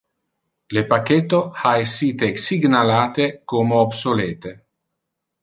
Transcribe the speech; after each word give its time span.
Le 0.71 0.87
pacchetto 0.87 1.41
ha 1.65 1.73
essite 1.83 2.31
signalate 2.47 3.29
como 3.53 3.75
obsolete. 3.85 4.51